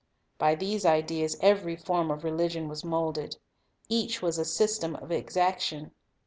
By 0.39 0.55
these 0.55 0.83
ideas 0.83 1.37
every 1.41 1.75
form 1.75 2.09
of 2.09 2.23
religion 2.23 2.67
was 2.67 2.83
moulded. 2.83 3.37
Each 3.87 4.19
was 4.19 4.39
a 4.39 4.45
system 4.45 4.95
of 4.95 5.11
exaction. 5.11 5.91